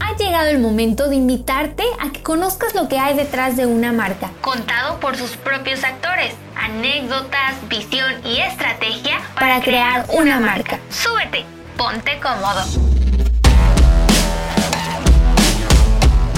[0.00, 3.92] Ha llegado el momento de invitarte a que conozcas lo que hay detrás de una
[3.92, 10.78] marca, contado por sus propios actores, anécdotas, visión y estrategia para, crear una marca.
[10.90, 11.44] Súbete,
[11.76, 12.62] ponte cómodo.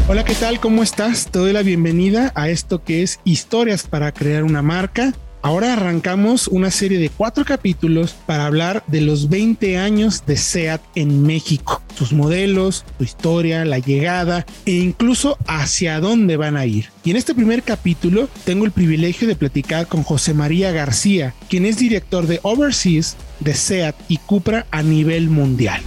[0.09, 0.61] Hola, ¿qué tal?
[0.61, 1.27] ¿Cómo estás?
[1.27, 5.13] Te doy la bienvenida a esto que es Historias para crear una marca.
[5.41, 10.83] Ahora arrancamos una serie de cuatro capítulos para hablar de los 20 años de SEAT
[10.97, 16.91] en México, sus modelos, su historia, la llegada e incluso hacia dónde van a ir.
[17.05, 21.67] Y en este primer capítulo tengo el privilegio de platicar con José María García, quien
[21.67, 25.81] es director de Overseas de SEAT y Cupra a nivel mundial.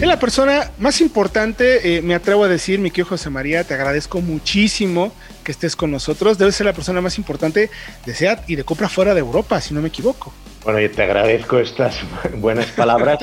[0.00, 3.74] Es la persona más importante, eh, me atrevo a decir, mi querido José María, te
[3.74, 5.12] agradezco muchísimo
[5.44, 6.38] que estés con nosotros.
[6.38, 7.70] Debes ser la persona más importante
[8.04, 10.32] de SEAT y de Cupra fuera de Europa, si no me equivoco.
[10.64, 12.00] Bueno, yo te agradezco estas
[12.36, 13.18] buenas palabras.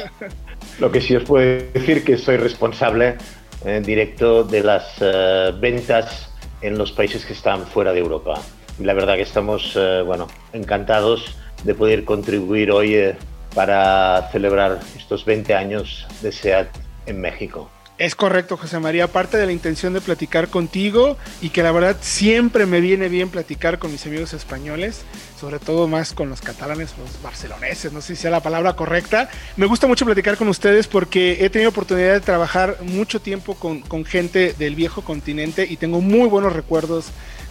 [0.80, 3.18] Lo que sí os puedo decir que soy responsable
[3.66, 6.30] eh, directo de las eh, ventas
[6.62, 8.40] en los países que están fuera de Europa.
[8.80, 13.14] la verdad que estamos, bueno, encantados de poder contribuir hoy
[13.54, 16.68] para celebrar estos 20 años de SEAT
[17.06, 17.70] en México.
[18.02, 19.04] Es correcto, José María.
[19.04, 23.30] Aparte de la intención de platicar contigo y que la verdad siempre me viene bien
[23.30, 25.02] platicar con mis amigos españoles,
[25.40, 29.30] sobre todo más con los catalanes, los barceloneses, no sé si sea la palabra correcta.
[29.56, 33.82] Me gusta mucho platicar con ustedes porque he tenido oportunidad de trabajar mucho tiempo con,
[33.82, 37.06] con gente del viejo continente y tengo muy buenos recuerdos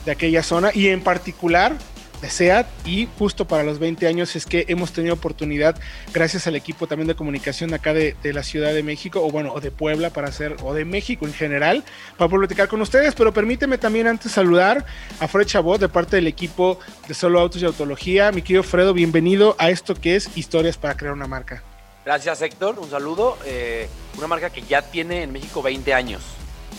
[0.04, 1.76] de aquella zona y en particular
[2.20, 5.76] de SEAT y justo para los 20 años es que hemos tenido oportunidad,
[6.12, 9.60] gracias al equipo también de comunicación acá de, la Ciudad de México, o bueno, o
[9.60, 11.84] de Puebla para hacer, o de México en general,
[12.16, 14.84] para poder platicar con ustedes, pero permíteme también antes saludar
[15.18, 18.30] a Fred Chabot de parte del equipo de Solo Autos y Autología.
[18.32, 21.62] Mi querido Fredo, bienvenido a esto que es Historias para crear una marca.
[22.04, 23.38] Gracias Héctor, un saludo.
[23.44, 26.22] Eh, una marca que ya tiene en México 20 años.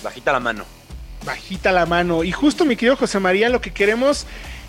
[0.04, 0.66] Bajita la mano.
[1.26, 2.24] Bajita la mano.
[2.24, 4.26] Y justo mi querido José María, lo que queremos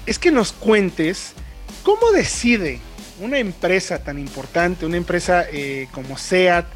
[0.07, 1.35] es que nos cuentes
[1.83, 2.81] cómo decide
[3.21, 6.67] una empresa tan importante, una empresa eh, como SEAT,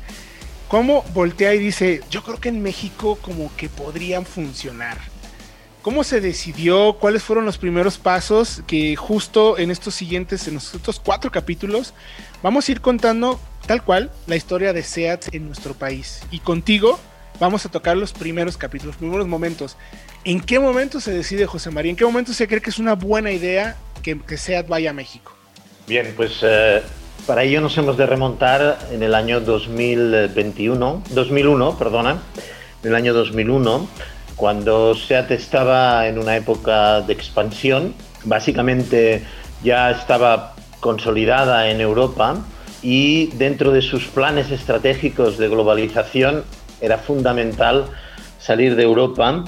[0.68, 4.98] cómo voltea y dice, yo creo que en México como que podrían funcionar.
[5.82, 6.96] ¿Cómo se decidió?
[6.98, 8.62] ¿Cuáles fueron los primeros pasos?
[8.66, 11.94] Que justo en estos siguientes, en estos cuatro capítulos,
[12.42, 16.22] vamos a ir contando tal cual la historia de SEAT en nuestro país.
[16.32, 16.98] Y contigo
[17.40, 19.76] vamos a tocar los primeros capítulos, los primeros momentos.
[20.24, 21.90] ¿En qué momento se decide José María?
[21.90, 24.92] ¿En qué momento se cree que es una buena idea que, que SEAT vaya a
[24.92, 25.32] México?
[25.86, 26.82] Bien, pues eh,
[27.26, 32.22] para ello nos hemos de remontar en el año 2021, 2001, perdona,
[32.82, 33.88] en el año 2001,
[34.36, 37.94] cuando SEAT estaba en una época de expansión,
[38.24, 39.22] básicamente
[39.62, 42.36] ya estaba consolidada en Europa
[42.82, 46.44] y dentro de sus planes estratégicos de globalización
[46.80, 47.86] era fundamental
[48.38, 49.44] salir de Europa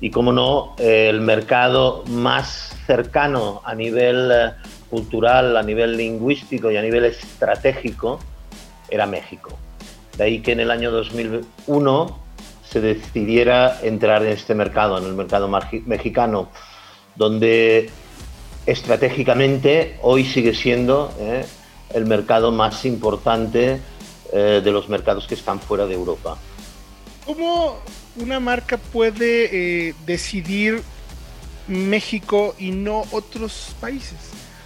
[0.00, 4.52] y, como no, el mercado más cercano a nivel eh,
[4.88, 8.18] cultural, a nivel lingüístico y a nivel estratégico
[8.88, 9.50] era México.
[10.16, 12.18] De ahí que en el año 2001
[12.68, 15.48] se decidiera entrar en este mercado, en el mercado
[15.86, 16.48] mexicano,
[17.14, 17.90] donde
[18.66, 21.44] estratégicamente hoy sigue siendo eh,
[21.94, 23.80] el mercado más importante
[24.32, 26.36] eh, de los mercados que están fuera de Europa.
[27.28, 27.76] ¿Cómo
[28.16, 30.82] una marca puede eh, decidir
[31.66, 34.16] México y no otros países?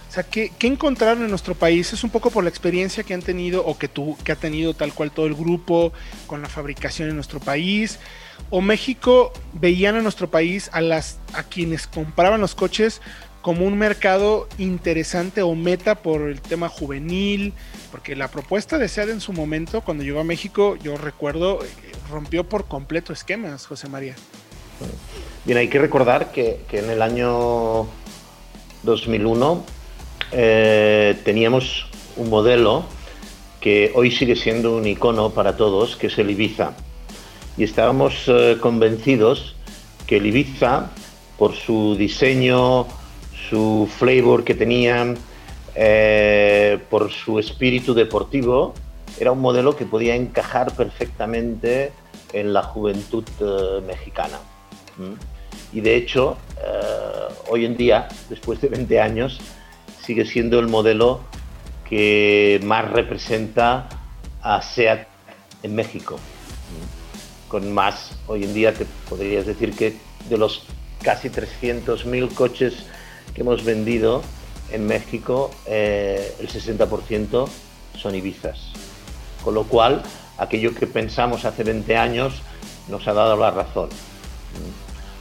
[0.09, 1.91] O sea, ¿qué, encontraron en nuestro país?
[1.91, 4.73] Es un poco por la experiencia que han tenido o que, tú, que ha tenido
[4.73, 5.91] tal cual todo el grupo
[6.25, 7.99] con la fabricación en nuestro país.
[8.49, 13.01] ¿O México veían a nuestro país a, las, a quienes compraban los coches
[13.41, 17.51] como un mercado interesante o meta por el tema juvenil?
[17.91, 21.59] Porque la propuesta de SEAD en su momento, cuando llegó a México, yo recuerdo,
[22.09, 24.15] rompió por completo esquemas, José María.
[25.45, 27.87] Bien, hay que recordar que, en el año
[28.83, 29.63] 2001
[30.31, 31.85] eh, teníamos
[32.17, 32.85] un modelo
[33.59, 36.73] que hoy sigue siendo un icono para todos, que es el Ibiza.
[37.57, 39.55] Y estábamos eh, convencidos
[40.05, 40.91] que el Ibiza,
[41.37, 42.87] por su diseño,
[43.49, 45.13] su flavor que tenía,
[45.75, 48.73] eh, por su espíritu deportivo,
[49.23, 51.93] era un modelo que podía encajar perfectamente
[52.33, 54.37] en la juventud eh, mexicana.
[55.71, 59.39] Y de hecho, eh, hoy en día, después de 20 años,
[60.03, 61.21] sigue siendo el modelo
[61.87, 63.87] que más representa
[64.41, 65.07] a SEAT
[65.63, 66.19] en México.
[67.47, 69.95] Con más, hoy en día te podrías decir que
[70.29, 70.65] de los
[71.01, 72.87] casi 300.000 coches
[73.33, 74.21] que hemos vendido
[74.69, 77.47] en México, eh, el 60%
[77.95, 78.82] son Ibizas.
[79.43, 80.01] Con lo cual,
[80.37, 82.41] aquello que pensamos hace 20 años
[82.89, 83.89] nos ha dado la razón.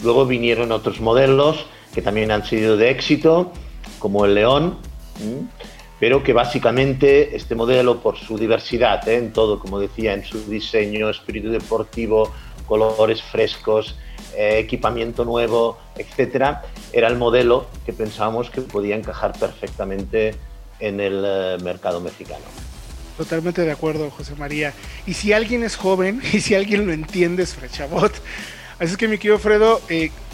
[0.03, 3.53] Luego vinieron otros modelos que también han sido de éxito,
[3.99, 4.79] como el León,
[6.01, 9.19] pero que básicamente este modelo, por su diversidad ¿eh?
[9.19, 12.33] en todo, como decía, en su diseño, espíritu deportivo,
[12.67, 13.97] colores frescos,
[14.37, 20.35] eh, equipamiento nuevo, etcétera, era el modelo que pensábamos que podía encajar perfectamente
[20.81, 22.45] en el eh, mercado mexicano.
[23.23, 24.75] Totalmente de acuerdo, José María.
[25.07, 28.13] Y si alguien es joven y si alguien lo entiende, es Frechabot.
[28.81, 29.81] Así es que, mi querido Fredo,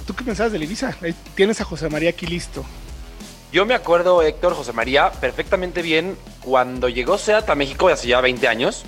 [0.07, 0.97] ¿tú qué pensabas de Ibiza?
[1.35, 2.65] Tienes a José María aquí listo.
[3.53, 8.23] Yo me acuerdo, Héctor, José María, perfectamente bien cuando llegó SEAT a México hace ya
[8.23, 8.85] 20 años.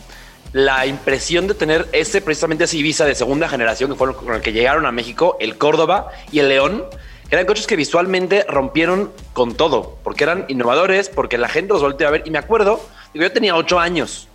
[0.55, 4.41] La impresión de tener ese, precisamente ese Ibiza de segunda generación, que fue con el
[4.41, 6.85] que llegaron a México, el Córdoba y el León,
[7.31, 12.09] eran coches que visualmente rompieron con todo, porque eran innovadores, porque la gente los volteó
[12.09, 12.23] a ver.
[12.25, 12.81] Y me acuerdo,
[13.15, 14.29] yo tenía 8 años,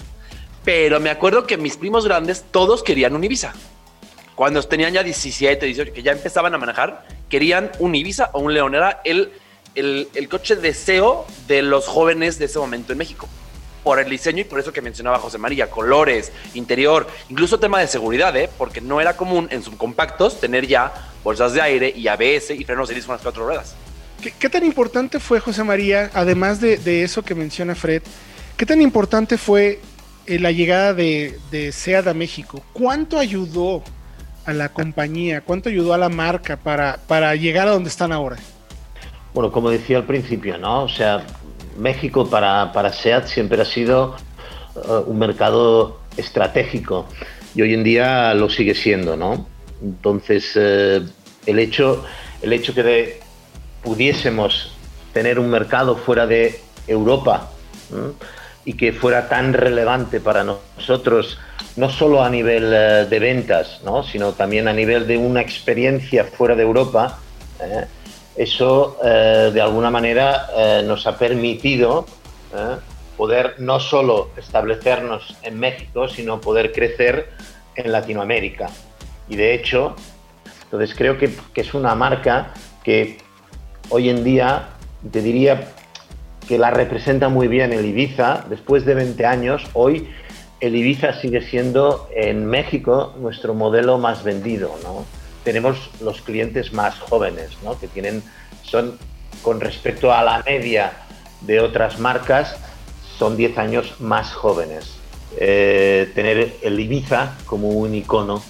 [0.63, 3.53] pero me acuerdo que mis primos grandes todos querían un Ibiza.
[4.35, 8.53] Cuando tenían ya 17, 18, que ya empezaban a manejar, querían un Ibiza o un
[8.53, 8.75] León.
[8.75, 9.31] Era el
[9.75, 13.27] el, coche deseo de los jóvenes de ese momento en México
[13.83, 17.87] por el diseño y por eso que mencionaba José María, colores, interior, incluso tema de
[17.87, 18.49] seguridad, ¿eh?
[18.57, 20.91] porque no era común en subcompactos tener ya
[21.23, 23.75] bolsas de aire y ABS y frenos de disco las cuatro ruedas.
[24.39, 28.01] ¿Qué, tan importante fue, José María, además de, eso que menciona Fred,
[28.57, 29.79] qué tan importante fue
[30.25, 32.63] eh, la llegada de, de SEAT a México?
[32.73, 33.83] ¿Cuánto ayudó
[34.45, 38.37] a la compañía, cuánto ayudó a la marca para, para llegar a donde están ahora?
[39.33, 40.83] Bueno, como decía al principio, ¿no?
[40.83, 41.25] O sea,
[41.77, 44.15] México para, para SEAT siempre ha sido
[44.75, 47.07] eh, un mercado estratégico
[47.53, 49.47] y hoy en día lo sigue siendo, ¿no?
[49.81, 51.01] Entonces, eh,
[51.45, 52.05] el, hecho,
[52.41, 53.19] el hecho que
[53.83, 54.71] pudiésemos
[55.11, 57.51] tener un mercado fuera de Europa
[58.65, 61.37] y que fuera tan relevante para nosotros,
[61.75, 64.03] no solo a nivel eh, de ventas, ¿no?
[64.03, 67.19] sino también a nivel de una experiencia fuera de Europa,
[68.35, 72.05] eso eh, de alguna manera eh, nos ha permitido
[72.53, 72.75] eh,
[73.15, 77.29] poder no solo establecernos en México, sino poder crecer
[77.75, 78.69] en Latinoamérica.
[79.29, 79.95] Y de hecho,
[80.63, 82.53] entonces creo que es una marca
[82.83, 83.17] que
[83.89, 84.67] hoy en día,
[85.11, 85.71] te diría
[86.47, 90.07] que la representa muy bien el Ibiza, después de 20 años, hoy
[90.59, 94.75] el Ibiza sigue siendo en México nuestro modelo más vendido,
[95.43, 97.79] tenemos los clientes más jóvenes, ¿no?
[97.79, 98.23] que tienen,
[98.63, 98.97] son
[99.43, 100.93] con respecto a la media
[101.41, 102.55] de otras marcas,
[103.17, 104.97] son 10 años más jóvenes.
[105.37, 108.41] Eh, tener el Ibiza como un icono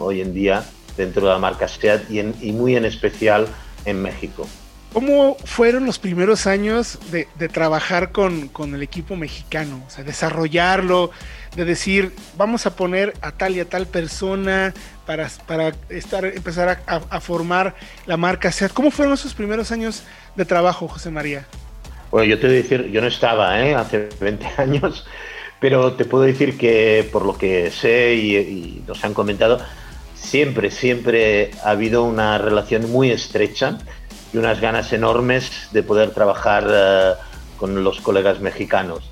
[0.00, 0.64] hoy en día
[0.96, 3.46] dentro de la marca SEAT y, y muy en especial
[3.84, 4.46] en México.
[4.96, 9.84] ¿Cómo fueron los primeros años de, trabajar con, el equipo mexicano?
[9.86, 11.10] O sea, desarrollarlo,
[11.54, 14.72] de decir, vamos a poner a tal y a tal persona
[15.04, 17.74] para, para estar, empezar a, formar
[18.06, 18.72] la marca SEAT.
[18.72, 20.02] ¿Cómo fueron esos primeros años
[20.34, 21.46] de trabajo, José María?
[22.10, 23.74] Bueno, yo te voy a decir, yo no estaba ¿eh?
[23.74, 25.04] hace 20 años,
[25.60, 29.60] pero te puedo decir que por lo que sé y, y nos han comentado,
[30.14, 33.76] siempre, siempre ha habido una relación muy estrecha
[34.32, 37.12] y unas ganas enormes de poder trabajar eh,
[37.58, 39.10] con los colegas mexicanos.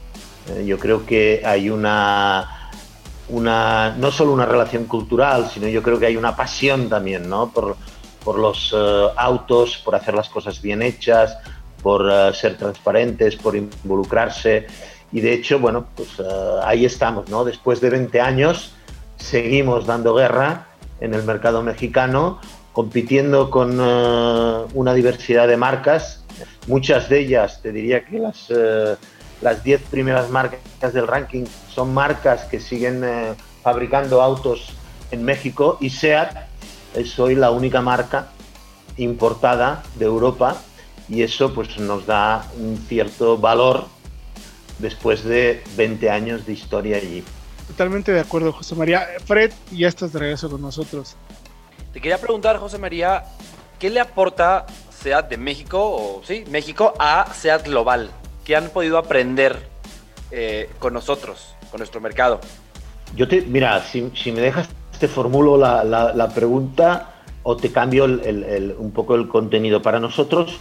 [0.50, 2.70] Eh, yo creo que hay una,
[3.28, 7.50] una, no solo una relación cultural, sino yo creo que hay una pasión también ¿no?
[7.50, 7.76] por,
[8.24, 11.36] por los eh, autos, por hacer las cosas bien hechas,
[11.82, 14.66] por ser transparentes, por involucrarse.
[15.12, 16.08] Y de hecho, bueno, pues
[16.64, 17.44] ahí estamos, ¿no?
[17.44, 18.72] Después de 20 años,
[19.18, 20.68] seguimos dando guerra
[21.00, 22.40] en el mercado mexicano
[22.74, 26.24] compitiendo con eh, una diversidad de marcas.
[26.66, 28.96] Muchas de ellas, te diría que las, eh,
[29.40, 34.72] las 10 primeras marcas del ranking son marcas que siguen eh, fabricando autos
[35.12, 36.36] en México y SEAT
[36.94, 38.30] es hoy la única marca
[38.96, 40.60] importada de Europa
[41.08, 43.86] y eso pues nos da un cierto valor
[44.80, 47.22] después de 20 años de historia allí.
[47.68, 49.06] Totalmente de acuerdo, José María.
[49.24, 51.16] Fred, ya estás de regreso con nosotros.
[51.94, 53.22] Te quería preguntar, José María,
[53.78, 58.10] ¿qué le aporta SEAT de México, o sí, México, a SEAT Global?
[58.44, 59.56] ¿Qué han podido aprender
[60.32, 62.40] eh, con nosotros, con nuestro mercado?
[63.14, 69.14] Yo te, mira, si, me dejas, te formulo la, pregunta o te cambio un poco
[69.14, 69.80] el contenido.
[69.80, 70.58] Para nosotros,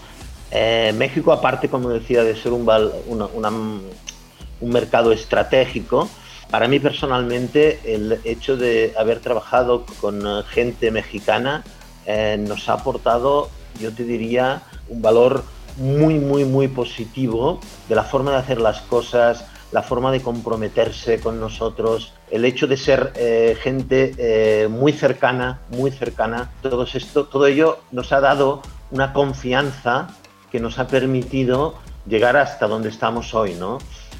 [0.51, 6.07] eh, México, aparte, como decía, de ser un, un mercado estratégico,
[6.53, 11.63] para mí personalmente el hecho de haber trabajado con eh, gente mexicana
[12.05, 15.43] eh, nos ha aportado, yo te diría, un valor
[15.77, 21.19] muy, muy, muy positivo de la forma de hacer las cosas, la forma de comprometerse
[21.19, 27.47] con nosotros, el hecho de ser eh, gente muy cercana, muy cercana, todo esto, todo
[27.47, 30.09] ello nos ha dado una confianza
[30.51, 33.79] que nos ha permitido llegar hasta donde estamos hoy, ¿no?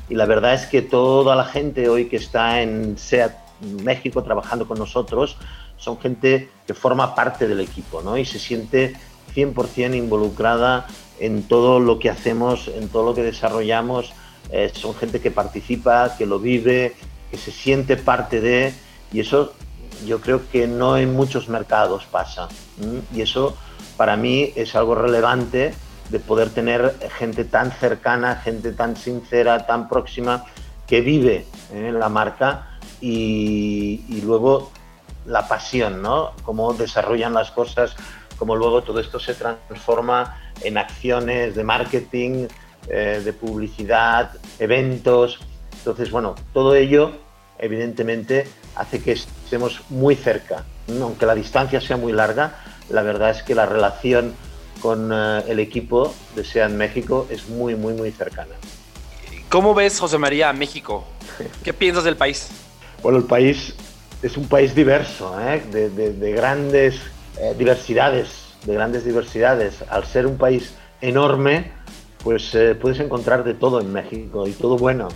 [0.09, 3.33] Y la verdad es que toda la gente hoy que está en SEAT
[3.83, 5.37] México trabajando con nosotros
[5.77, 8.17] son gente que forma parte del equipo, ¿no?
[8.17, 8.95] Y se siente
[9.35, 10.87] 100% involucrada
[11.19, 14.13] en todo lo que hacemos, en todo lo que desarrollamos.
[14.49, 16.95] Eh, son gente que participa, que lo vive,
[17.31, 18.73] que se siente parte de,
[19.11, 19.53] y eso
[20.05, 22.49] yo creo que no en muchos mercados pasa.
[23.13, 23.55] Y eso
[23.97, 25.73] para mí es algo relevante
[26.13, 30.45] de poder tener gente tan cercana, gente tan sincera, tan próxima,
[30.85, 31.91] que vive en ¿eh?
[31.91, 34.71] la marca y, luego
[35.25, 36.33] la pasión, ¿no?
[36.43, 37.95] Cómo desarrollan las cosas,
[38.37, 42.47] cómo luego todo esto se transforma en acciones de marketing,
[42.89, 45.39] eh, de publicidad, eventos.
[45.79, 47.11] Entonces, bueno, todo ello
[47.57, 50.63] evidentemente hace que estemos muy cerca.
[51.01, 52.59] Aunque la distancia sea muy larga,
[52.91, 54.35] la verdad es que la relación
[54.83, 58.53] con eh, el equipo de SEAT México es muy, muy, muy cercana.
[59.47, 61.05] ¿Cómo ves, José María, México?
[61.63, 62.49] ¿Qué piensas del país?
[63.01, 63.73] Bueno, el país
[64.21, 65.63] es un país diverso, ¿eh?
[65.71, 66.99] de, grandes
[67.57, 69.83] diversidades, de grandes diversidades.
[69.89, 71.71] Al ser un país enorme,
[72.23, 75.07] pues eh, puedes encontrar de todo en México y todo bueno.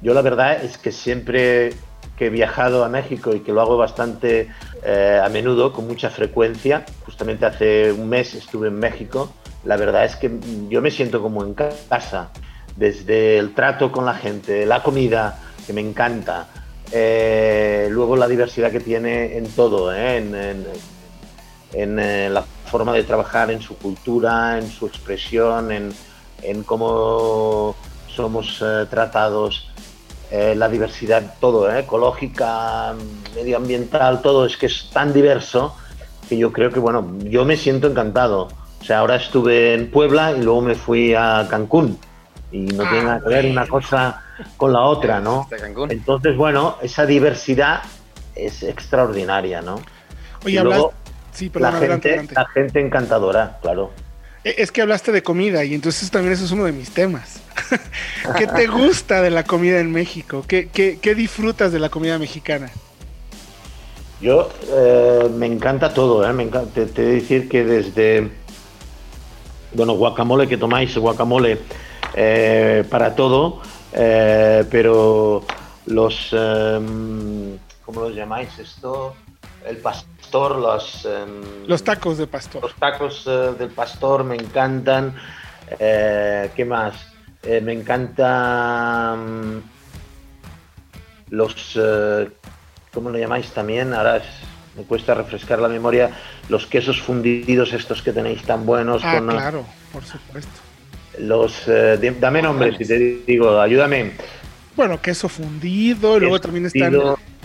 [0.00, 1.72] Yo la verdad es que siempre
[2.16, 4.48] que he viajado a México y que lo hago bastante
[4.84, 6.84] eh, a menudo, con mucha frecuencia,
[7.18, 9.32] justamente hace un mes estuve en México,
[9.64, 10.30] la verdad es que
[10.68, 12.30] yo me siento como en casa,
[12.76, 16.46] desde el trato con la gente, la comida, que me encanta,
[16.92, 20.32] eh, luego la diversidad que tiene en todo, en,
[21.72, 25.92] en la forma de trabajar, en su cultura, en su expresión, en,
[26.42, 27.74] en cómo
[28.14, 29.68] somos eh, tratados,
[30.30, 32.94] eh, la diversidad, todo, eh, ecológica,
[33.34, 35.74] medioambiental, todo, es que es tan diverso
[36.28, 38.48] que yo creo que, bueno, yo me siento encantado.
[38.80, 41.98] O sea, ahora estuve en Puebla y luego me fui a Cancún
[42.50, 44.22] y no tiene nada que ver una cosa
[44.56, 45.48] con la otra, ¿no?
[45.88, 47.82] Entonces, bueno, esa diversidad
[48.34, 49.80] es extraordinaria, ¿no?
[50.44, 50.92] Oye, luego,
[51.32, 53.90] sí, la, gente, la gente encantadora, claro.
[54.44, 57.40] E, es que hablaste de comida y entonces también eso es uno de mis temas.
[58.36, 60.44] ¿Qué te gusta de la comida en México?
[60.46, 62.70] ¿Qué, qué, disfrutas de la comida mexicana?
[64.20, 66.32] Yo eh, me encanta todo, ¿eh?
[66.32, 68.28] me encanta, te, te, decir que desde,
[69.74, 71.60] bueno, guacamole que tomáis, guacamole
[72.14, 75.44] eh, para todo, eh, pero
[75.86, 79.14] los, em, ¿cómo los llamáis esto?
[79.64, 80.08] El pastel
[80.60, 81.04] los...
[81.04, 82.62] Em, los tacos de pastor.
[82.62, 85.14] Los tacos del pastor me encantan.
[85.78, 86.94] Eh, ¿Qué más?
[87.44, 89.62] Me encantan
[91.30, 91.78] los...
[92.92, 93.94] ¿Cómo lo llamáis también?
[93.94, 94.22] Ahora
[94.76, 96.10] me cuesta refrescar la memoria.
[96.48, 99.02] Los quesos fundidos estos que tenéis tan buenos.
[99.04, 100.50] Ah, claro, por supuesto.
[101.18, 101.64] Los...
[102.20, 104.12] dame nombre, si te digo, ayúdame.
[104.76, 106.94] Bueno, queso fundido, y luego también están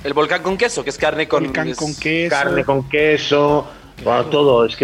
[0.04, 2.30] el volcán con queso, que es carne con, con queso.
[2.30, 3.68] Carne con queso.
[4.04, 4.84] todo, es que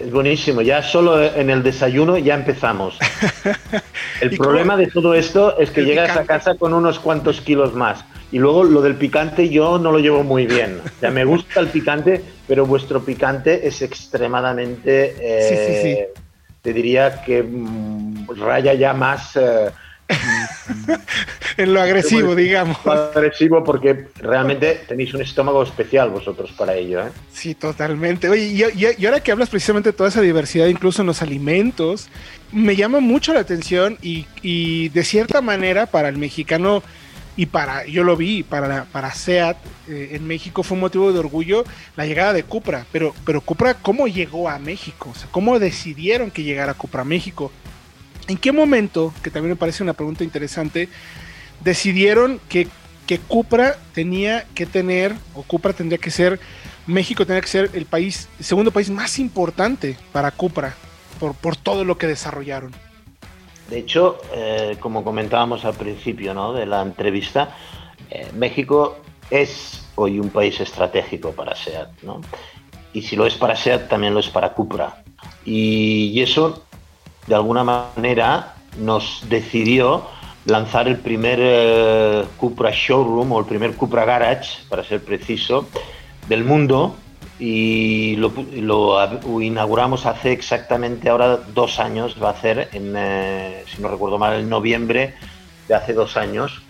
[0.00, 0.62] es buenísimo.
[0.62, 2.98] Ya solo en el desayuno ya empezamos.
[4.20, 8.04] El problema de todo esto es que llegas a casa con unos cuantos kilos más.
[8.32, 10.80] Y luego lo del picante yo no lo llevo muy bien.
[10.84, 15.14] O sea, me gusta el picante, pero vuestro picante es extremadamente...
[15.48, 15.88] sí, sí, sí.
[15.88, 16.08] Eh,
[16.62, 19.36] te diría que mm, raya ya más...
[19.36, 19.70] Eh,
[21.56, 22.78] en lo agresivo, digamos.
[22.86, 27.06] Agresivo porque realmente tenéis un estómago especial vosotros para ello.
[27.06, 27.10] ¿eh?
[27.32, 28.28] Sí, totalmente.
[28.28, 32.08] Oye, y, ahora que hablas precisamente de toda esa diversidad, incluso en los alimentos,
[32.52, 36.82] me llama mucho la atención y, de cierta manera para el mexicano
[37.40, 39.56] y para, yo lo vi, para, para SEAT
[39.88, 41.64] eh, en México fue un motivo de orgullo
[41.96, 45.08] la llegada de Cupra, pero, pero Cupra, ¿cómo llegó a México?
[45.10, 47.50] O sea, ¿cómo decidieron que llegara Cupra a México?
[48.28, 50.90] ¿En qué momento, que también me parece una pregunta interesante,
[51.64, 52.68] decidieron que,
[53.06, 56.38] que Cupra tenía que tener, o Cupra tendría que ser,
[56.86, 60.74] México tendría que ser el país, segundo país más importante para Cupra,
[61.18, 62.89] por, por todo lo que desarrollaron?
[63.70, 66.52] De hecho, eh, como comentábamos al principio ¿no?
[66.52, 67.54] de la entrevista,
[68.10, 68.98] eh, México
[69.30, 72.20] es hoy un país estratégico para SEAT, ¿no?
[72.92, 75.04] Y si lo es para SEAT, también lo es para Cupra.
[75.44, 76.64] Y, eso
[77.28, 80.04] de alguna manera nos decidió
[80.46, 85.68] lanzar el primer eh, Cupra Showroom o el primer Cupra Garage, para ser preciso,
[86.28, 86.96] del mundo
[87.40, 88.30] y lo,
[89.40, 94.38] inauguramos hace exactamente ahora dos años, va a ser, en, eh, si no recuerdo mal,
[94.38, 95.14] en noviembre
[95.66, 96.62] de hace dos años.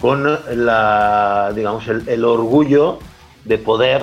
[0.00, 0.24] con
[0.66, 2.98] la, digamos, el, orgullo
[3.44, 4.02] de poder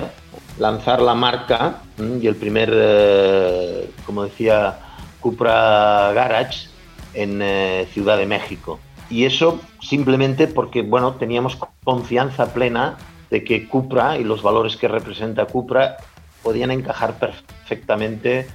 [0.58, 4.78] lanzar la marca y el primer, eh, como decía,
[5.20, 6.68] Cupra Garage
[7.14, 8.78] en eh, Ciudad de México.
[9.08, 12.96] Y eso simplemente porque, bueno, teníamos confianza plena
[13.44, 15.96] que Cupra y los valores que representa Cupra
[16.42, 18.46] podían encajar perfectamente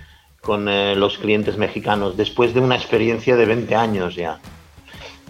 [0.41, 4.39] con eh, los clientes mexicanos después de una experiencia de 20 años ya.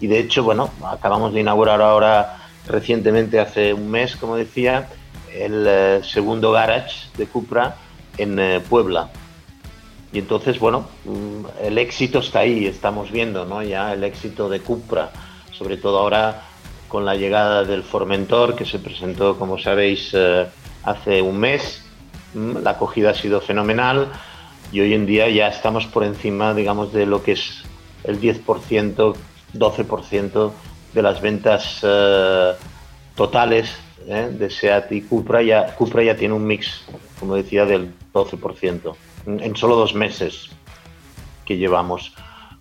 [0.00, 4.88] Y de hecho, bueno, acabamos de inaugurar ahora recientemente, hace un mes, como decía,
[5.34, 7.76] el eh, segundo garage de Cupra
[8.18, 9.10] en eh, Puebla.
[10.12, 13.62] Y entonces, bueno, mm, el éxito está ahí, estamos viendo, ¿no?
[13.62, 15.10] Ya el éxito de Cupra,
[15.52, 16.42] sobre todo ahora
[16.92, 20.46] con la llegada del Formentor, que se presentó, como sabéis, eh,
[20.84, 21.82] hace un mes.
[22.34, 24.08] Mm, la acogida ha sido fenomenal
[24.70, 27.64] y hoy en día ya estamos por encima, digamos, de lo que es
[28.04, 29.16] el 10%
[29.54, 30.52] 12%
[30.92, 32.52] de las ventas eh,
[33.16, 33.74] totales
[34.06, 36.84] eh, de SEAT y Cupra ya, Cupra ya tiene un mix,
[37.18, 38.94] como decía, del 12%,
[39.26, 40.50] en, solo dos meses
[41.46, 42.12] que llevamos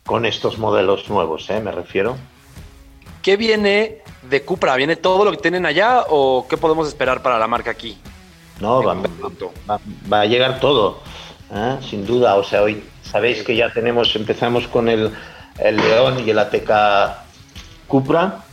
[0.06, 2.16] con estos modelos nuevos, me refiero.
[3.22, 4.76] ¿Qué viene de Cupra?
[4.76, 7.98] ¿Viene todo lo que tienen allá o qué podemos esperar para la marca aquí?
[8.60, 8.96] No, va,
[10.12, 11.00] va, a llegar todo,
[11.90, 12.36] sin duda.
[12.36, 15.12] O sea, hoy sabéis que ya tenemos, empezamos con el
[15.62, 16.72] el León y el ATK
[17.88, 18.44] Cupra.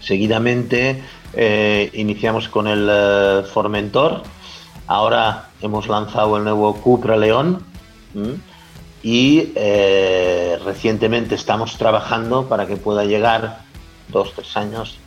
[0.00, 1.02] Seguidamente
[1.34, 4.22] eh, iniciamos con el eh, Formentor.
[4.86, 7.64] Ahora hemos lanzado el nuevo Cupra León.
[9.02, 13.60] Y eh, recientemente estamos trabajando para que pueda llegar
[14.08, 14.98] dos, tres años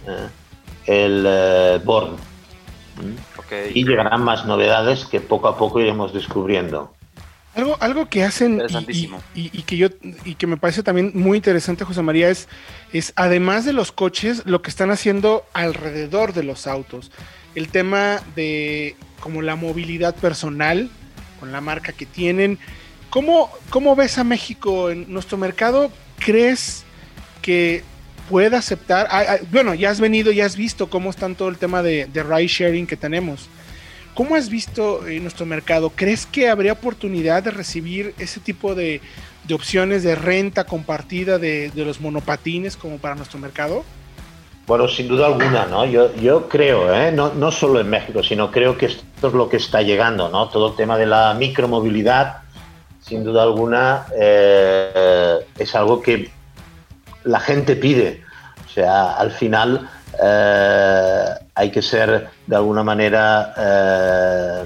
[0.85, 2.15] el Born.
[3.73, 6.93] Y llegarán más novedades que poco a poco iremos descubriendo.
[7.55, 8.63] Algo, algo que hacen
[9.35, 9.89] y, que yo
[10.25, 12.47] y que me parece también muy interesante, José María, es,
[12.93, 17.12] es además de los coches, lo que están haciendo alrededor de los autos.
[17.53, 20.89] El tema de como la movilidad personal
[21.39, 22.57] con la marca que tienen.
[23.13, 25.92] ¿Cómo, cómo ves a México en nuestro mercado?
[26.18, 26.83] ¿Crees
[27.44, 27.83] que
[28.27, 29.05] pueda aceptar?
[29.11, 32.07] Ah, ah, bueno, ya has venido, ya has visto cómo están todo el tema de,
[32.07, 33.50] de ride sharing que tenemos.
[34.16, 35.92] ¿Cómo has visto en nuestro mercado?
[35.92, 39.00] ¿Crees que habría oportunidad de recibir ese tipo de,
[39.53, 43.83] opciones de renta compartida de, los monopatines como para nuestro mercado?
[44.66, 45.85] Bueno, sin duda alguna, ¿no?
[45.85, 47.11] Yo, yo creo, ¿eh?
[47.11, 50.50] no, no solo en México, sino creo que esto es lo que está llegando, ¿no?
[50.50, 52.43] Todo el tema de la micromovilidad,
[53.05, 56.31] sin duda alguna, eh, es algo que
[57.24, 58.22] la gente pide.
[58.66, 59.89] O sea, al final
[60.22, 64.63] eh, hay que ser de alguna manera eh,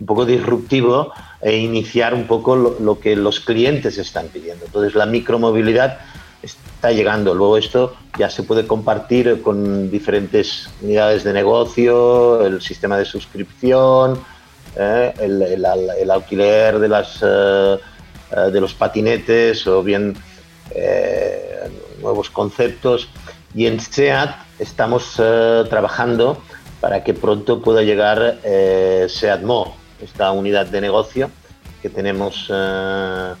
[0.00, 4.64] un poco disruptivo e iniciar un poco lo, que los clientes están pidiendo.
[4.66, 5.98] Entonces la micromovilidad
[6.42, 7.34] está llegando.
[7.34, 14.20] Luego esto ya se puede compartir con diferentes unidades de negocio, el sistema de suscripción,
[14.76, 20.16] eh, el, alquiler de, las, de los patinetes o bien
[22.02, 23.08] nuevos conceptos.
[23.54, 26.42] Y en SEAT estamos eh, trabajando
[26.80, 31.30] para que pronto pueda llegar eh, SEAT Mo, esta unidad de negocio
[31.80, 33.34] que tenemos eh,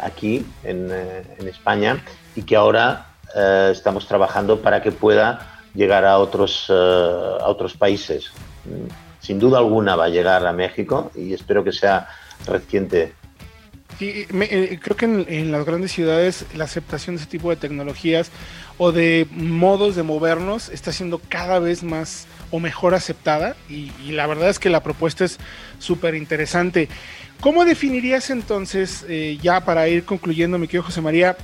[0.00, 0.90] aquí en,
[1.46, 2.04] España
[2.34, 3.06] y que ahora
[3.70, 8.30] estamos trabajando para que pueda llegar a otros, a otros países.
[9.26, 12.08] Sin duda alguna va a llegar a México y espero que sea
[12.46, 13.12] reciente
[13.98, 18.30] Sí, creo que en, las grandes ciudades la aceptación de ese tipo de tecnologías
[18.76, 24.26] o de modos de movernos está siendo cada vez más o mejor aceptada y, la
[24.26, 25.38] verdad es que la propuesta es
[25.78, 26.90] súper interesante.
[27.40, 31.36] ¿Cómo definirías entonces, eh, ya para ir concluyendo, mi querido José María,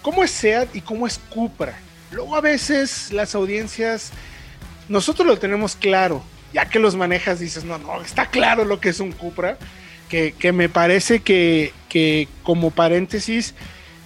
[0.00, 1.78] cómo es SEAT y cómo es Cupra?
[2.12, 4.10] Luego a veces las audiencias,
[4.88, 8.90] nosotros lo tenemos claro, ya que los manejas dices, no, no, está claro lo que
[8.90, 9.58] es un Cupra,
[10.08, 13.54] que, que me parece que, que como paréntesis,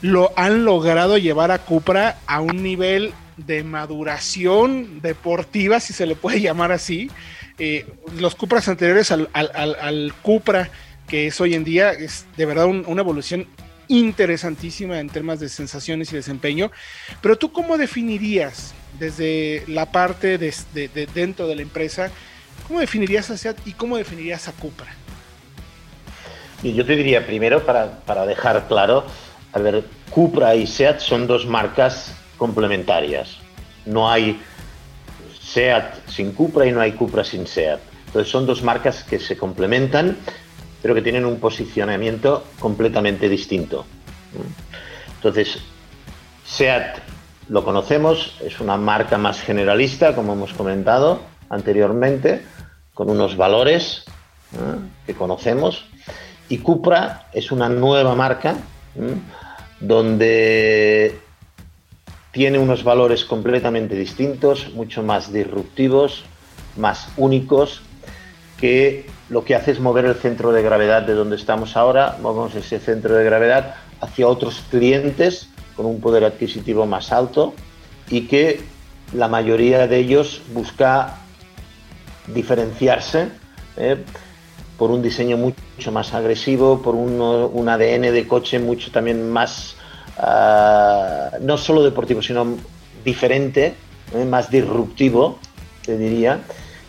[0.00, 6.16] lo han logrado llevar a Cupra a un nivel de maduración deportiva, si se le
[6.16, 7.10] puede llamar así.
[7.58, 7.86] Eh,
[8.18, 10.70] los Cupras anteriores al, Cupra
[11.06, 13.46] que es hoy en día es de verdad una evolución
[13.88, 16.70] interesantísima en temas de sensaciones y desempeño.
[17.20, 20.54] Pero tú cómo definirías desde la parte de,
[21.14, 22.10] dentro de la empresa,
[22.72, 24.86] cómo definirías a SEAT y cómo definirías a Cupra?
[26.62, 29.04] Yo te diría primero, para, para dejar claro,
[29.52, 33.36] a ver, Cupra y SEAT son dos marcas complementarias.
[33.84, 34.40] No hay
[35.38, 37.78] SEAT sin Cupra y no hay Cupra sin SEAT.
[38.06, 40.16] Entonces son dos marcas que se complementan,
[40.80, 43.84] pero que tienen un posicionamiento completamente distinto.
[45.16, 45.58] Entonces,
[46.46, 47.00] SEAT
[47.50, 52.40] lo conocemos, es una marca más generalista, como hemos comentado anteriormente,
[52.94, 54.04] con unos valores
[55.06, 55.84] que conocemos.
[56.48, 58.56] Y Cupra es una nueva marca
[59.80, 61.18] donde
[62.32, 66.24] tiene unos valores completamente distintos, mucho más disruptivos,
[66.76, 67.82] más únicos,
[68.58, 72.54] que lo que hace es mover el centro de gravedad de donde estamos ahora, movemos
[72.54, 77.54] ese centro de gravedad hacia otros clientes con un poder adquisitivo más alto
[78.08, 78.60] y que
[79.12, 81.21] la mayoría de ellos busca
[82.26, 83.28] diferenciarse
[83.76, 83.96] ¿eh?
[84.78, 89.76] por un diseño mucho más agresivo, por un, ADN de coche mucho también más,
[90.18, 92.56] ah, no solo deportivo, sino
[93.04, 93.74] diferente,
[94.14, 94.24] ¿eh?
[94.24, 95.38] más disruptivo,
[95.84, 96.40] te diría,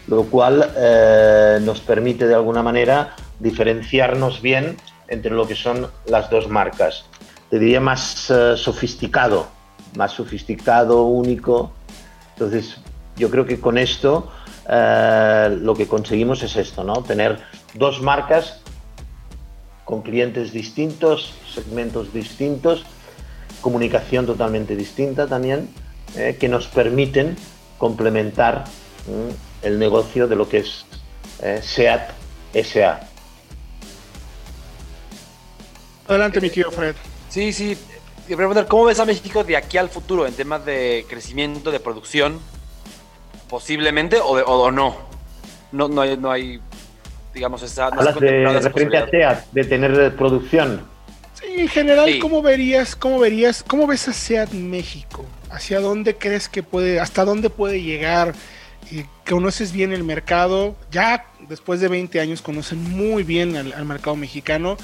[0.07, 6.29] lo cual eh, nos permite de alguna manera diferenciarnos bien entre lo que son las
[6.29, 7.05] dos marcas.
[7.49, 9.47] Te diría más sofisticado,
[9.95, 11.71] más sofisticado, único.
[12.33, 12.77] Entonces,
[13.15, 14.31] yo creo que con esto
[14.69, 17.03] eh, lo que conseguimos es esto, ¿no?
[17.03, 17.39] Tener
[17.73, 18.61] dos marcas
[19.83, 22.85] con clientes distintos, segmentos distintos,
[23.61, 25.69] comunicación totalmente distinta también,
[26.15, 27.35] eh, que nos permiten
[27.77, 28.65] complementar
[29.07, 30.85] mm, el negocio de lo que es
[31.41, 32.11] eh, SEAT
[32.53, 33.09] SA.
[36.07, 36.95] Adelante, mi tío Fred.
[37.29, 37.77] Sí, sí.
[38.27, 42.39] preguntar, ¿cómo ves a México de aquí al futuro en temas de crecimiento, de producción?
[43.49, 44.95] Posiblemente o, o, no.
[45.71, 45.87] no.
[45.87, 46.61] No hay, no hay
[47.33, 47.89] digamos, esa...
[47.89, 50.81] No de referente a de tener producción.
[51.33, 55.25] Sí, en general, ¿cómo verías, cómo verías, cómo ves a SEAT México?
[55.49, 58.33] ¿Hacia dónde crees que puede, hasta dónde puede llegar?
[58.91, 64.15] Eh, conoces bien el mercado, ya después de 20 años conocen muy bien al, mercado
[64.15, 64.77] mexicano,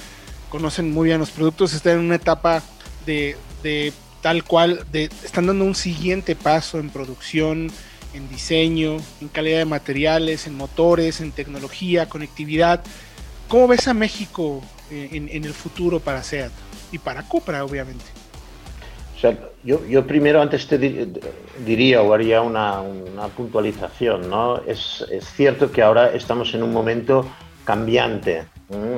[0.50, 2.64] conocen muy bien los productos, están en una etapa
[3.06, 7.72] de, de tal cual, de, están dando un siguiente paso en producción,
[8.14, 12.84] en diseño, en calidad de materiales, en motores, en tecnología, conectividad.
[13.48, 16.52] ¿Cómo ves a México eh, en, el futuro para SEAT
[16.92, 18.06] y para Cupra, obviamente?
[19.64, 20.78] yo, primero antes te
[21.66, 22.82] diría o haría una,
[23.36, 24.62] puntualización, ¿no?
[24.66, 27.26] Es, cierto que ahora estamos en un momento
[27.66, 28.46] cambiante,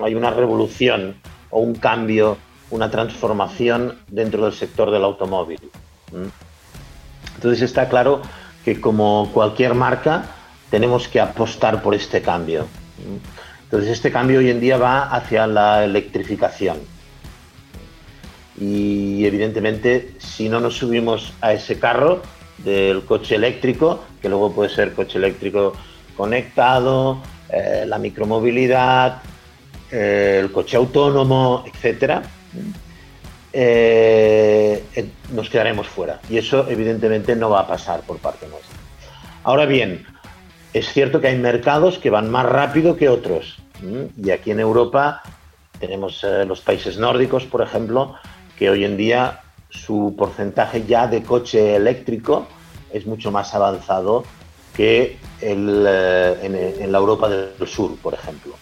[0.03, 1.15] hay una revolución
[1.49, 2.37] o un cambio,
[2.69, 5.59] una transformación dentro del sector del automóvil.
[7.35, 8.21] Entonces está claro
[8.63, 10.25] que como cualquier marca
[10.69, 12.67] tenemos que apostar por este cambio.
[13.63, 16.77] Entonces este cambio hoy en día va hacia la electrificación.
[18.59, 22.21] Y evidentemente si no nos subimos a ese carro
[22.59, 25.73] del coche eléctrico, que luego puede ser coche eléctrico
[26.15, 27.17] conectado,
[27.49, 29.21] eh, la micromovilidad,
[29.91, 32.21] eh, el coche autónomo, etcétera,
[33.53, 36.19] eh, eh, nos quedaremos fuera.
[36.29, 38.77] Y eso evidentemente no va a pasar por parte nuestra.
[39.43, 40.05] Ahora bien,
[40.73, 43.57] es cierto que hay mercados que van más rápido que otros.
[44.15, 45.23] Y aquí en Europa
[45.79, 48.15] tenemos eh, los países nórdicos, por ejemplo,
[48.57, 52.47] que hoy en día su porcentaje ya de coche eléctrico
[52.93, 54.23] es mucho más avanzado
[54.75, 58.53] que en, en, la Europa del Sur, por ejemplo.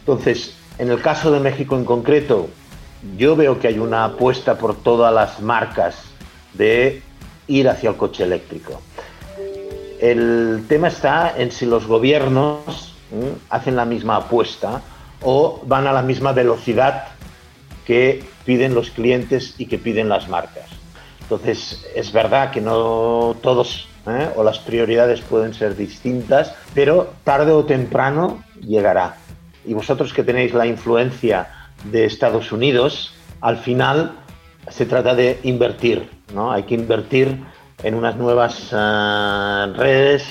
[0.00, 2.48] Entonces, en el caso de México en concreto,
[3.16, 5.96] yo veo que hay una apuesta por todas las marcas
[6.54, 7.02] de
[7.46, 8.80] ir hacia el coche eléctrico.
[10.00, 12.94] El tema está en si los gobiernos
[13.50, 14.82] hacen la misma apuesta
[15.22, 17.08] o van a la misma velocidad
[17.86, 20.66] que piden los clientes y que piden las marcas.
[21.22, 24.30] Entonces, es verdad que no todos ¿eh?
[24.36, 29.16] o las prioridades pueden ser distintas, pero tarde o temprano llegará.
[29.64, 34.12] Y vosotros que tenéis la influencia de Estados Unidos, al final
[34.68, 36.52] se trata de invertir, ¿no?
[36.52, 37.38] Hay que invertir
[37.82, 40.24] en unas nuevas eh, redes,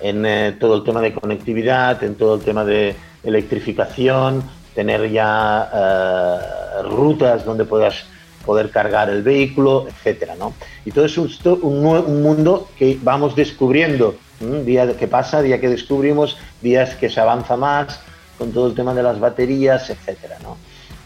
[0.00, 4.42] en eh, todo el tema de conectividad, en todo el tema de electrificación,
[4.74, 8.04] tener ya eh, rutas donde puedas
[8.44, 10.54] poder cargar el vehículo, etcétera, ¿no?
[10.84, 11.30] Y todo es un,
[11.62, 14.16] un mundo que vamos descubriendo,
[14.64, 18.00] día que pasa, día que descubrimos, días que se avanza más,
[18.38, 20.56] con todo el tema de las baterías, etcétera, ¿no?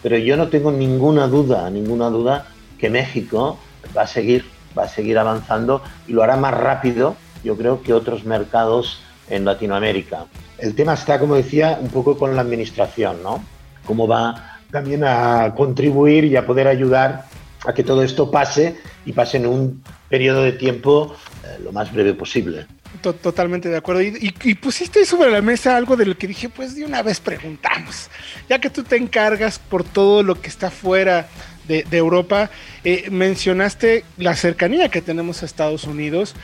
[0.05, 2.45] Pero yo no tengo ninguna duda, ninguna duda
[2.77, 3.57] que México
[3.97, 4.45] va a seguir,
[4.77, 8.99] va a seguir avanzando y lo hará más rápido, yo creo, que otros mercados
[9.31, 10.27] en Latinoamérica.
[10.59, 13.43] El tema está, como decía, un poco con la administración, ¿no?
[13.87, 17.25] Cómo va también a contribuir y a poder ayudar
[17.65, 21.91] a que todo esto pase y pase en un periodo de tiempo eh, lo más
[21.91, 22.67] breve posible.
[23.13, 24.01] Totalmente de acuerdo.
[24.01, 28.09] Y, pusiste sobre la mesa algo de lo que dije, pues de una vez preguntamos.
[28.49, 31.27] Ya que tú te encargas por todo lo que está fuera
[31.67, 32.49] de, Europa.
[32.83, 36.35] Eh, mencionaste la cercanía que tenemos a Estados Unidos.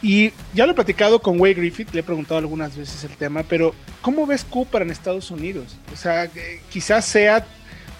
[0.00, 3.42] Y ya lo he platicado con Way Griffith, le he preguntado algunas veces el tema,
[3.42, 5.76] pero ¿cómo ves Cupra en Estados Unidos?
[5.92, 6.30] O sea,
[6.70, 7.44] quizás sea,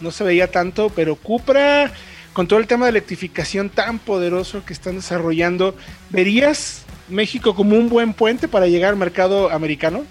[0.01, 1.93] no se veía tanto, pero Cupra,
[2.39, 5.75] con todo el tema de electrificación tan poderoso que están desarrollando,
[6.11, 10.05] ¿verías México como un buen puente para llegar al mercado americano?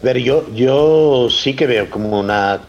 [0.00, 2.62] A ver, yo, yo sí que veo como una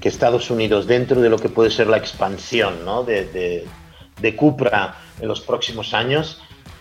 [0.00, 3.02] que Estados Unidos, dentro de lo que puede ser la expansión ¿no?
[3.02, 3.66] de, de,
[4.22, 6.40] de Cupra en los próximos años,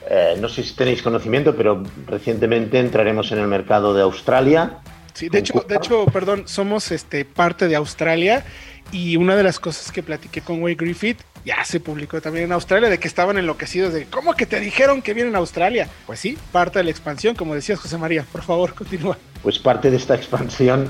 [0.09, 4.77] eh, no sé si tenéis conocimiento, pero recientemente entraremos en el mercado de Australia.
[5.13, 8.45] Sí, de hecho, de hecho, perdón, somos este, parte de Australia
[8.93, 12.51] y una de las cosas que platiqué con Way Griffith ya se publicó también en
[12.53, 15.89] Australia de que estaban enloquecidos de ¿cómo que te dijeron que vienen a Australia?
[16.05, 19.17] Pues sí, parte de la expansión, como decías José María, por favor, continúa.
[19.41, 20.87] Pues parte de esta expansión,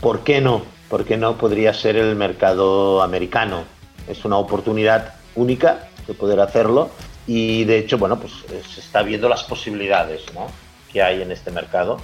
[0.00, 0.64] ¿por qué no?
[0.88, 3.64] ¿Por qué no podría ser el mercado americano?
[4.06, 6.90] Es una oportunidad única de poder hacerlo
[7.26, 10.22] y de hecho, bueno, pues eh, se está viendo las posibilidades
[10.92, 11.96] que hay en este mercado.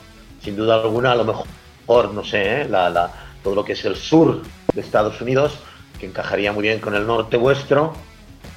[0.43, 2.69] Sin duda alguna, a lo mejor, no sé, ¿eh?
[3.45, 4.43] todo lo que es el sur
[4.75, 5.59] de Estados Unidos,
[5.99, 7.95] que encajaría muy bien con el norte vuestro,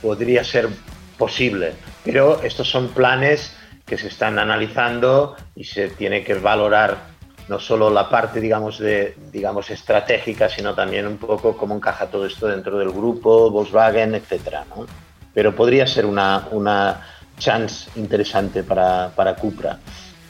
[0.02, 0.70] podría ser
[1.18, 1.74] posible.
[2.04, 7.16] Pero estos son planes que se están analizando y se tiene que valorar
[7.48, 12.26] no solo la parte, digamos, de, digamos, estratégica, sino también un poco cómo encaja todo
[12.26, 14.88] esto dentro del grupo, Volkswagen, etcétera, ¿no?
[15.36, 17.02] pero podría ser una, una
[17.38, 19.78] chance interesante para, para Cupra.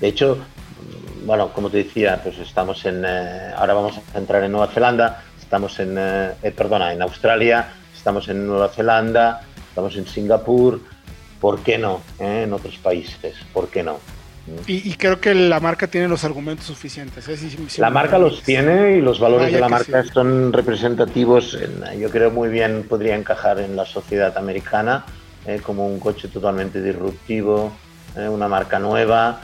[0.01, 0.39] De hecho,
[1.25, 5.23] bueno, como te decía, pues estamos en, eh, ahora vamos a entrar en Nueva Zelanda,
[5.55, 10.81] estamos en, eh, eh, perdona, en Australia, estamos en Nueva Zelanda, estamos en Singapur,
[11.39, 12.01] ¿por qué no?
[12.19, 13.97] En otros países, ¿por qué no?
[14.67, 17.27] Y, creo que la marca tiene los argumentos suficientes.
[17.29, 17.37] ¿eh?
[17.77, 21.57] la marca los tiene y los valores de la marca son representativos.
[21.97, 25.05] yo creo muy bien podría encajar en la sociedad americana
[25.47, 25.61] ¿eh?
[25.63, 27.71] como un coche totalmente disruptivo,
[28.17, 28.27] ¿eh?
[28.27, 29.39] una marca nueva,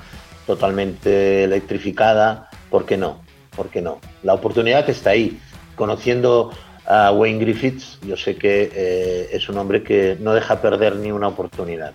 [0.45, 2.49] totalmente electrificada.
[2.69, 3.21] ¿Por qué no?
[3.55, 3.99] ¿Por qué no?
[4.23, 5.39] La oportunidad está ahí.
[5.75, 6.51] Conociendo
[6.85, 11.27] a Wayne Griffiths, yo sé que es un hombre que no deja perder ni una
[11.27, 11.93] oportunidad.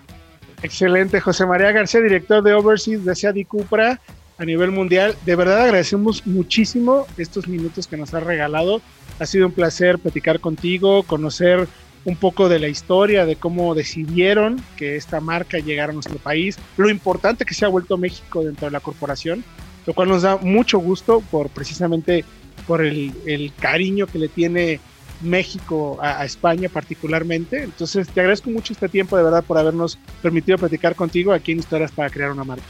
[0.63, 4.01] Excelente, José María García, director de Overseas de Seat Cupra
[4.39, 5.15] a nivel mundial.
[5.25, 8.81] De verdad agradecemos muchísimo estos minutos que nos has regalado.
[9.19, 11.67] Ha sido un placer platicar contigo, conocer
[12.05, 16.57] un poco de la historia, de cómo decidieron que esta marca llegara a nuestro país,
[16.77, 19.43] lo importante que se ha vuelto México dentro de la corporación,
[19.85, 22.23] lo cual nos da mucho gusto por precisamente
[22.67, 24.79] por el, el cariño que le tiene
[25.21, 27.63] México a, España particularmente.
[27.63, 31.59] Entonces te agradezco mucho este tiempo de verdad por habernos permitido platicar contigo aquí en
[31.59, 32.65] Historias para crear una marca.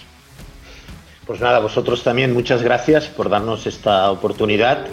[1.26, 4.86] Pues nada, vosotros también muchas gracias por darnos esta oportunidad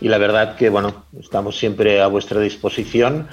[0.00, 3.28] y la verdad que bueno, estamos siempre a vuestra disposición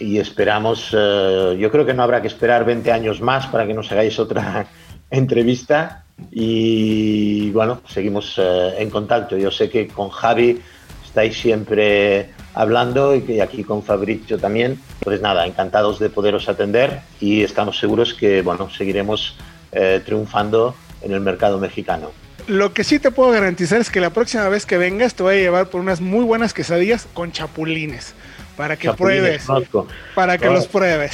[0.00, 3.74] y esperamos, eh, yo creo que no habrá que esperar 20 años más para que
[3.74, 4.66] nos hagáis otra
[5.10, 9.36] entrevista y bueno, seguimos eh, en contacto.
[9.36, 10.60] Yo sé que con Javi
[11.04, 14.80] estáis siempre hablando y que aquí con Fabricio también.
[15.00, 19.36] Pues nada, encantados de poderos atender y estamos seguros que bueno, seguiremos
[19.72, 22.10] eh, triunfando en el mercado mexicano.
[22.46, 25.34] Lo que sí te puedo garantizar es que la próxima vez que vengas te voy
[25.34, 28.14] a llevar por unas muy buenas quesadillas con chapulines
[28.58, 29.46] para que pruebes.
[30.16, 31.12] Para que los pruebes.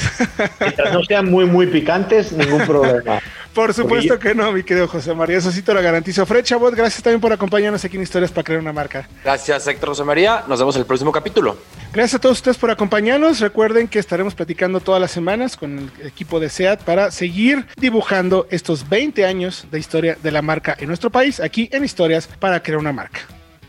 [0.59, 3.21] Mientras no sean muy, muy picantes, ningún problema.
[3.53, 6.25] Por supuesto que no, mi querido José María, eso sí te lo garantizo.
[6.25, 9.07] Fred Chabot, gracias también por acompañarnos aquí en Historias para crear una marca.
[9.23, 10.43] Gracias, Héctor José María.
[10.47, 11.55] Nos vemos en el próximo capítulo.
[11.93, 13.39] Gracias a todos ustedes por acompañarnos.
[13.39, 18.47] Recuerden que estaremos platicando todas las semanas con el equipo de SEAT para seguir dibujando
[18.49, 22.63] estos 20 años de historia de la marca en nuestro país, aquí en Historias para
[22.63, 23.21] crear una marca.